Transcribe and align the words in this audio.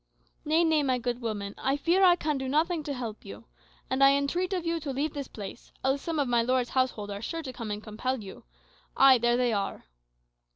"Nay, 0.43 0.63
nay, 0.63 0.81
my 0.81 0.97
good 0.97 1.21
woman; 1.21 1.53
I 1.59 1.77
fear 1.77 2.03
I 2.03 2.15
can 2.15 2.39
do 2.39 2.47
nothing 2.49 2.81
to 2.85 2.93
help 2.95 3.23
you. 3.23 3.45
And 3.87 4.03
I 4.03 4.13
entreat 4.15 4.51
of 4.51 4.65
you 4.65 4.79
to 4.79 4.89
leave 4.91 5.13
this 5.13 5.27
place, 5.27 5.71
else 5.83 6.01
some 6.01 6.17
of 6.17 6.27
my 6.27 6.41
lord's 6.41 6.71
household 6.71 7.11
are 7.11 7.21
sure 7.21 7.43
to 7.43 7.53
come 7.53 7.69
and 7.69 7.83
compel 7.83 8.19
you. 8.23 8.43
Ay, 8.97 9.19
there 9.19 9.37
they 9.37 9.53
are." 9.53 9.85